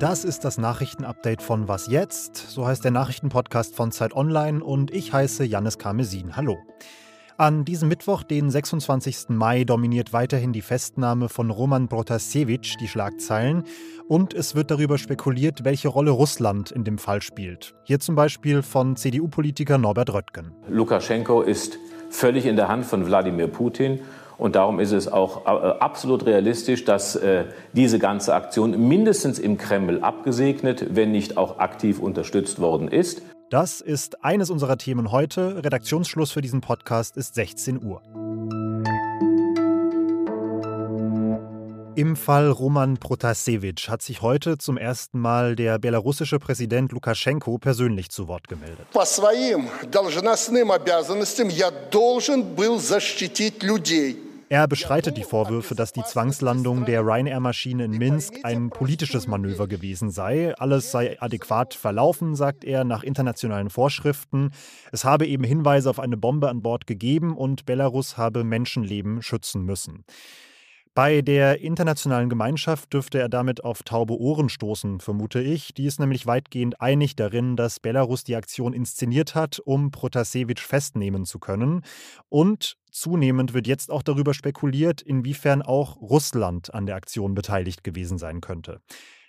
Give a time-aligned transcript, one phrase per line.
[0.00, 2.36] Das ist das Nachrichtenupdate von Was jetzt?
[2.36, 6.36] So heißt der Nachrichtenpodcast von Zeit Online und ich heiße Jannis Karmesin.
[6.36, 6.58] Hallo.
[7.36, 9.28] An diesem Mittwoch, den 26.
[9.28, 13.62] Mai, dominiert weiterhin die Festnahme von Roman Protasevich die Schlagzeilen
[14.08, 17.76] und es wird darüber spekuliert, welche Rolle Russland in dem Fall spielt.
[17.84, 20.52] Hier zum Beispiel von CDU-Politiker Norbert Röttgen.
[20.68, 21.78] Lukaschenko ist
[22.10, 24.00] völlig in der Hand von Wladimir Putin
[24.37, 29.57] und darum ist es auch äh, absolut realistisch, dass äh, diese ganze Aktion mindestens im
[29.57, 33.21] Kreml abgesegnet, wenn nicht auch aktiv unterstützt worden ist.
[33.49, 35.63] Das ist eines unserer Themen heute.
[35.63, 38.01] Redaktionsschluss für diesen Podcast ist 16 Uhr.
[41.95, 48.09] Im Fall Roman Protasevich hat sich heute zum ersten Mal der belarussische Präsident Lukaschenko persönlich
[48.09, 48.87] zu Wort gemeldet.
[48.91, 54.26] По своим должностным обязанностям я должен был защитить людей.
[54.50, 60.10] Er bestreitet die Vorwürfe, dass die Zwangslandung der Ryanair-Maschine in Minsk ein politisches Manöver gewesen
[60.10, 60.54] sei.
[60.56, 64.52] Alles sei adäquat verlaufen, sagt er, nach internationalen Vorschriften.
[64.90, 69.64] Es habe eben Hinweise auf eine Bombe an Bord gegeben und Belarus habe Menschenleben schützen
[69.64, 70.04] müssen.
[70.98, 75.72] Bei der internationalen Gemeinschaft dürfte er damit auf taube Ohren stoßen, vermute ich.
[75.72, 81.24] Die ist nämlich weitgehend einig darin, dass Belarus die Aktion inszeniert hat, um Protasevich festnehmen
[81.24, 81.82] zu können.
[82.28, 88.18] Und zunehmend wird jetzt auch darüber spekuliert, inwiefern auch Russland an der Aktion beteiligt gewesen
[88.18, 88.80] sein könnte.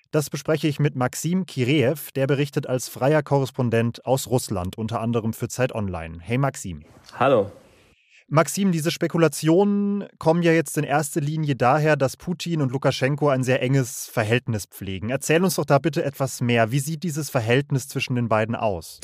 [0.09, 5.33] Das bespreche ich mit Maxim Kireev, der berichtet als freier Korrespondent aus Russland, unter anderem
[5.33, 6.17] für Zeit Online.
[6.19, 6.81] Hey Maxim.
[7.19, 7.51] Hallo.
[8.31, 13.44] Maxim, diese Spekulationen kommen ja jetzt in erster Linie daher, dass Putin und Lukaschenko ein
[13.44, 15.09] sehr enges Verhältnis pflegen.
[15.09, 16.71] Erzähl uns doch da bitte etwas mehr.
[16.71, 18.99] Wie sieht dieses Verhältnis zwischen den beiden aus?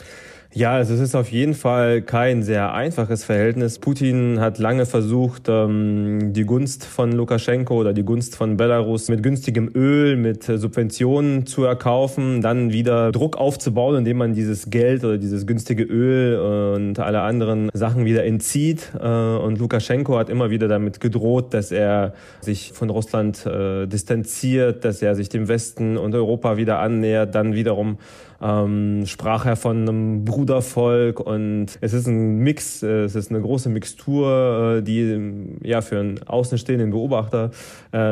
[0.54, 3.80] Ja, also es ist auf jeden Fall kein sehr einfaches Verhältnis.
[3.80, 9.22] Putin hat lange versucht, ähm, die Gunst von Lukaschenko oder die Gunst von Belarus mit
[9.22, 15.18] günstigem Öl, mit Subventionen zu erkaufen, dann wieder Druck aufzubauen, indem man dieses Geld oder
[15.18, 18.94] dieses günstige Öl und alle anderen Sachen wieder entzieht.
[19.16, 24.86] Äh, und Lukaschenko hat immer wieder damit gedroht, dass er sich von Russland äh, distanziert,
[24.86, 27.98] dass er sich dem Westen und Europa wieder annähert, dann wiederum
[28.42, 33.42] ähm, sprach er von einem Brudervolk und es ist ein Mix, äh, es ist eine
[33.42, 37.52] große Mixtur, äh, die ja für einen außenstehenden Beobachter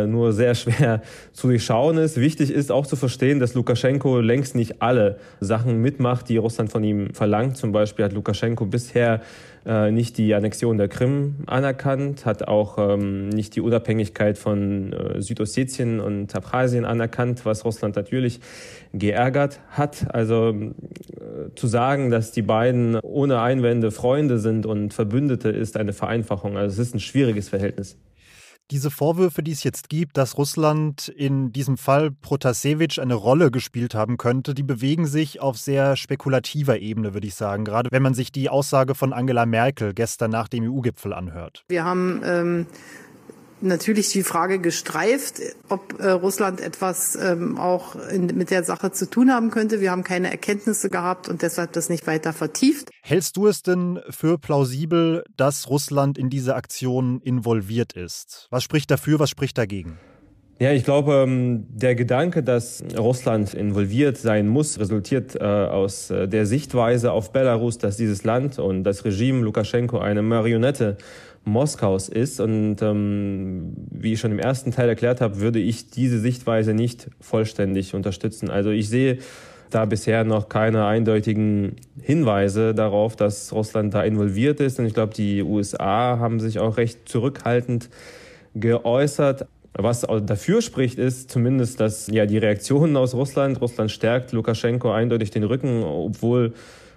[0.07, 1.01] nur sehr schwer
[1.33, 2.19] zu durchschauen ist.
[2.19, 6.83] Wichtig ist auch zu verstehen, dass Lukaschenko längst nicht alle Sachen mitmacht, die Russland von
[6.83, 7.57] ihm verlangt.
[7.57, 9.21] Zum Beispiel hat Lukaschenko bisher
[9.65, 15.21] äh, nicht die Annexion der Krim anerkannt, hat auch ähm, nicht die Unabhängigkeit von äh,
[15.21, 18.39] Südossetien und Abchasien anerkannt, was Russland natürlich
[18.93, 20.13] geärgert hat.
[20.13, 25.93] Also äh, zu sagen, dass die beiden ohne Einwände Freunde sind und Verbündete, ist eine
[25.93, 26.57] Vereinfachung.
[26.57, 27.97] Also es ist ein schwieriges Verhältnis
[28.73, 33.93] diese Vorwürfe, die es jetzt gibt, dass Russland in diesem Fall Protasevich eine Rolle gespielt
[33.93, 37.65] haben könnte, die bewegen sich auf sehr spekulativer Ebene, würde ich sagen.
[37.65, 41.63] Gerade wenn man sich die Aussage von Angela Merkel gestern nach dem EU-Gipfel anhört.
[41.67, 42.65] Wir haben ähm,
[43.63, 49.09] natürlich die Frage gestreift, ob äh, Russland etwas ähm, auch in, mit der Sache zu
[49.09, 49.81] tun haben könnte.
[49.81, 52.89] Wir haben keine Erkenntnisse gehabt und deshalb das nicht weiter vertieft.
[53.01, 58.47] Hältst du es denn für plausibel, dass Russland in diese Aktion involviert ist?
[58.49, 59.97] Was spricht dafür, was spricht dagegen?
[60.59, 66.27] Ja, ich glaube, ähm, der Gedanke, dass Russland involviert sein muss, resultiert äh, aus äh,
[66.27, 70.97] der Sichtweise auf Belarus, dass dieses Land und das Regime Lukaschenko eine Marionette
[71.45, 72.39] Moskaus ist.
[72.39, 77.09] Und ähm, wie ich schon im ersten Teil erklärt habe, würde ich diese Sichtweise nicht
[77.19, 78.49] vollständig unterstützen.
[78.49, 79.19] Also ich sehe
[79.69, 84.79] da bisher noch keine eindeutigen Hinweise darauf, dass Russland da involviert ist.
[84.79, 87.89] Und ich glaube, die USA haben sich auch recht zurückhaltend
[88.53, 89.47] geäußert.
[89.75, 95.31] Was dafür spricht, ist zumindest, dass ja die Reaktionen aus Russland, Russland stärkt Lukaschenko eindeutig
[95.31, 96.53] den Rücken, obwohl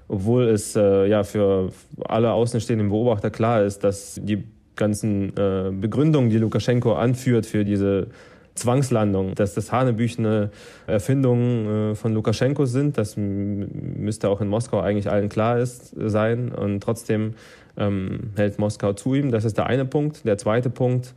[0.09, 1.71] obwohl es äh, ja für
[2.05, 4.45] alle außenstehenden Beobachter klar ist, dass die
[4.77, 8.09] ganzen äh, Begründungen, die Lukaschenko anführt für diese
[8.55, 10.51] Zwangslandung, dass das hanebüchene
[10.87, 12.99] Erfindungen äh, von Lukaschenko sind.
[12.99, 16.53] Das müsste auch in Moskau eigentlich allen klar ist, sein.
[16.53, 17.35] Und trotzdem
[17.77, 19.31] ähm, hält Moskau zu ihm.
[19.31, 20.27] Das ist der eine Punkt.
[20.27, 21.15] Der zweite Punkt,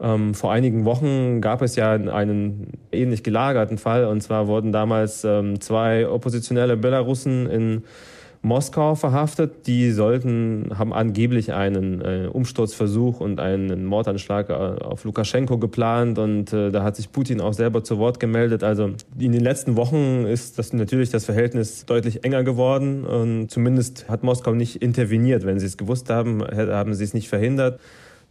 [0.00, 4.06] ähm, vor einigen Wochen gab es ja einen ähnlich gelagerten Fall.
[4.06, 7.82] Und zwar wurden damals ähm, zwei oppositionelle Belarussen in
[8.44, 9.66] Moskau verhaftet.
[9.66, 16.52] Die sollten, haben angeblich einen äh, Umsturzversuch und einen Mordanschlag äh, auf Lukaschenko geplant und
[16.52, 18.62] äh, da hat sich Putin auch selber zu Wort gemeldet.
[18.62, 24.08] Also in den letzten Wochen ist das natürlich das Verhältnis deutlich enger geworden und zumindest
[24.08, 25.46] hat Moskau nicht interveniert.
[25.46, 27.80] Wenn sie es gewusst haben, haben sie es nicht verhindert.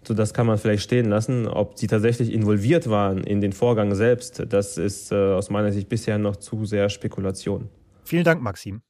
[0.08, 1.48] So, das kann man vielleicht stehen lassen.
[1.48, 5.90] Ob sie tatsächlich involviert waren in den Vorgang selbst, das ist äh, aus meiner Sicht
[5.90, 7.70] bisher noch zu sehr Spekulation.
[8.04, 8.82] Vielen Dank, Maxim.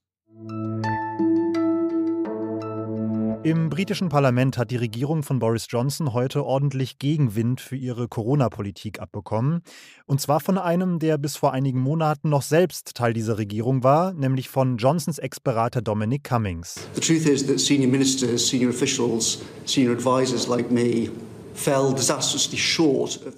[3.43, 9.01] Im britischen Parlament hat die Regierung von Boris Johnson heute ordentlich Gegenwind für ihre Corona-Politik
[9.01, 9.63] abbekommen.
[10.05, 14.13] Und zwar von einem, der bis vor einigen Monaten noch selbst Teil dieser Regierung war,
[14.13, 16.87] nämlich von Johnsons Ex-Berater Dominic Cummings.
[16.93, 21.09] The truth is that senior ministers, senior officials, senior advisors like me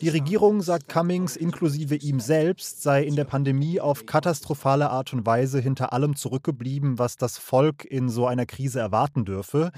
[0.01, 5.25] die Regierung, sagt Cummings, inklusive ihm selbst, sei in der Pandemie auf katastrophale Art und
[5.25, 9.71] Weise hinter allem zurückgeblieben, was das Volk in so einer Krise erwarten dürfe.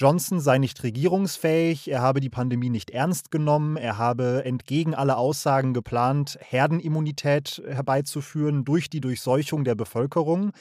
[0.00, 5.18] Johnson sei nicht regierungsfähig, er habe die Pandemie nicht ernst genommen, er habe entgegen aller
[5.18, 10.52] Aussagen geplant, Herdenimmunität herbeizuführen durch die Durchseuchung der Bevölkerung.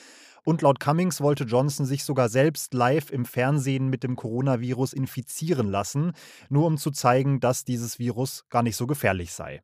[0.50, 5.68] Und laut Cummings wollte Johnson sich sogar selbst live im Fernsehen mit dem Coronavirus infizieren
[5.70, 6.14] lassen,
[6.50, 9.62] nur um zu zeigen, dass dieses Virus gar nicht so gefährlich sei.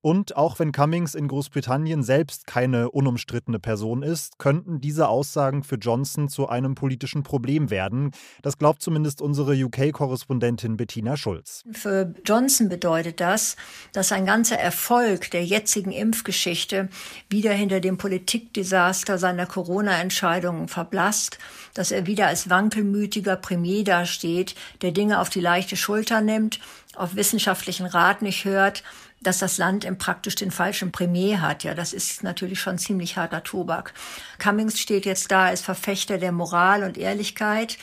[0.00, 5.76] Und auch wenn Cummings in Großbritannien selbst keine unumstrittene Person ist, könnten diese Aussagen für
[5.76, 8.12] Johnson zu einem politischen Problem werden.
[8.42, 11.62] Das glaubt zumindest unsere UK-Korrespondentin Bettina Schulz.
[11.72, 13.56] Für Johnson bedeutet das,
[13.92, 16.88] dass ein ganzer Erfolg der jetzigen Impfgeschichte
[17.28, 21.38] wieder hinter dem Politikdesaster seiner Corona-Entscheidungen verblasst,
[21.74, 26.60] dass er wieder als wankelmütiger Premier dasteht, der Dinge auf die leichte Schulter nimmt,
[26.94, 28.82] auf wissenschaftlichen Rat nicht hört
[29.26, 31.64] dass das Land praktisch den falschen Premier hat.
[31.64, 33.92] Ja, das ist natürlich schon ziemlich harter Tobak.
[34.38, 37.78] Cummings steht jetzt da als Verfechter der Moral und Ehrlichkeit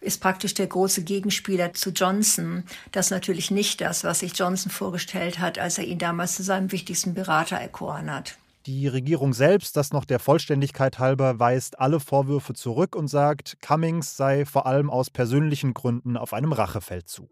[0.00, 2.64] ist praktisch der große Gegenspieler zu Johnson.
[2.92, 6.42] Das ist natürlich nicht das, was sich Johnson vorgestellt hat, als er ihn damals zu
[6.42, 8.36] seinem wichtigsten Berater erkoren hat.
[8.66, 14.16] Die Regierung selbst, das noch der Vollständigkeit halber, weist alle Vorwürfe zurück und sagt, Cummings
[14.16, 17.30] sei vor allem aus persönlichen Gründen auf einem Rachefeldzug.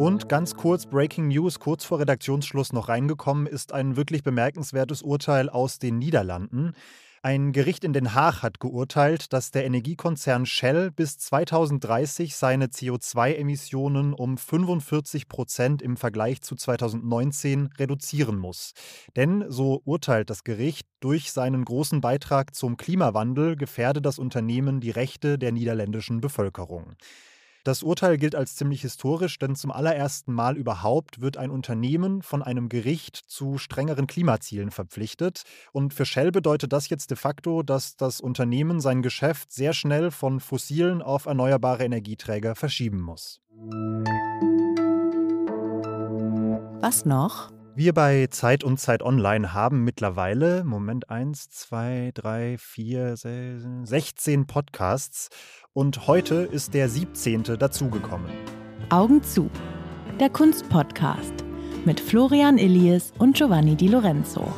[0.00, 5.50] Und ganz kurz Breaking News, kurz vor Redaktionsschluss noch reingekommen, ist ein wirklich bemerkenswertes Urteil
[5.50, 6.72] aus den Niederlanden.
[7.20, 14.14] Ein Gericht in Den Haag hat geurteilt, dass der Energiekonzern Shell bis 2030 seine CO2-Emissionen
[14.14, 18.72] um 45 Prozent im Vergleich zu 2019 reduzieren muss.
[19.16, 24.92] Denn, so urteilt das Gericht, durch seinen großen Beitrag zum Klimawandel gefährde das Unternehmen die
[24.92, 26.94] Rechte der niederländischen Bevölkerung.
[27.62, 32.42] Das Urteil gilt als ziemlich historisch, denn zum allerersten Mal überhaupt wird ein Unternehmen von
[32.42, 35.42] einem Gericht zu strengeren Klimazielen verpflichtet.
[35.72, 40.10] Und für Shell bedeutet das jetzt de facto, dass das Unternehmen sein Geschäft sehr schnell
[40.10, 43.40] von fossilen auf erneuerbare Energieträger verschieben muss.
[46.80, 47.52] Was noch?
[47.76, 53.16] Wir bei Zeit und Zeit Online haben mittlerweile, Moment, 1, 2, 3, 4,
[53.84, 55.28] 16 Podcasts
[55.72, 57.44] und heute ist der 17.
[57.58, 58.30] dazugekommen.
[58.90, 59.48] Augen zu.
[60.18, 61.44] Der Kunstpodcast
[61.84, 64.52] mit Florian Illies und Giovanni Di Lorenzo.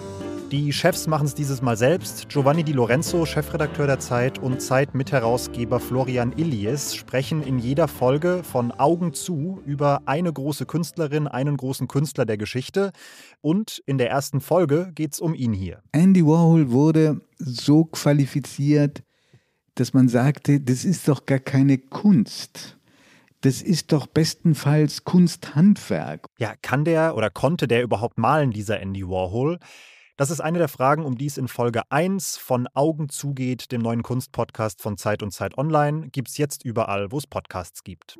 [0.52, 2.28] Die Chefs machen es dieses Mal selbst.
[2.28, 8.70] Giovanni Di Lorenzo, Chefredakteur der Zeit und Zeit-Mitherausgeber Florian Illies sprechen in jeder Folge von
[8.70, 12.92] Augen zu über eine große Künstlerin, einen großen Künstler der Geschichte.
[13.40, 15.82] Und in der ersten Folge geht es um ihn hier.
[15.92, 19.04] Andy Warhol wurde so qualifiziert,
[19.76, 22.76] dass man sagte, das ist doch gar keine Kunst
[23.42, 26.26] das ist doch bestenfalls Kunsthandwerk.
[26.38, 29.58] Ja, kann der oder konnte der überhaupt malen, dieser Andy Warhol?
[30.18, 33.80] Das ist eine der Fragen, um die es in Folge 1 von Augen zugeht, dem
[33.80, 36.10] neuen Kunstpodcast von Zeit und Zeit Online.
[36.10, 38.18] Gibt es jetzt überall, wo es Podcasts gibt.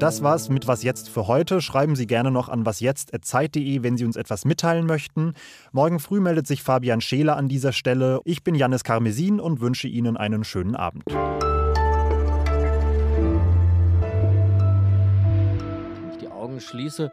[0.00, 1.60] Das war's mit Was Jetzt für heute.
[1.60, 5.34] Schreiben Sie gerne noch an wasjetzt.zeit.de, wenn Sie uns etwas mitteilen möchten.
[5.70, 8.20] Morgen früh meldet sich Fabian Scheler an dieser Stelle.
[8.24, 11.04] Ich bin Janis Karmesin und wünsche Ihnen einen schönen Abend.
[11.06, 11.30] Wenn
[16.10, 17.12] ich die Augen schließe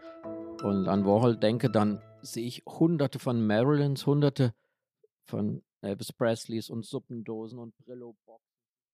[0.63, 4.53] und an Warhol denke, dann sehe ich hunderte von Marilyns, hunderte
[5.25, 8.15] von Elvis Presleys und Suppendosen und Brillo.